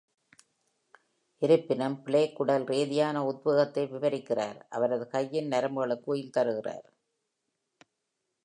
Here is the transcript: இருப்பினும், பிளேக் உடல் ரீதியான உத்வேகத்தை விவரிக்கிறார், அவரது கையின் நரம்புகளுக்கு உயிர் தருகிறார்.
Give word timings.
இருப்பினும், 1.41 1.97
பிளேக் 2.03 2.39
உடல் 2.39 2.63
ரீதியான 2.63 3.23
உத்வேகத்தை 3.25 3.83
விவரிக்கிறார், 3.85 4.59
அவரது 4.69 5.07
கையின் 5.07 5.51
நரம்புகளுக்கு 5.51 6.09
உயிர் 6.13 6.35
தருகிறார். 6.37 6.87